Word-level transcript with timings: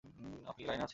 আপনি 0.47 0.61
কি 0.63 0.67
লাইনে 0.67 0.83
আছেন? 0.83 0.89